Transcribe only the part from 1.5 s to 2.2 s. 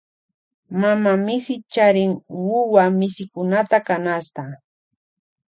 charin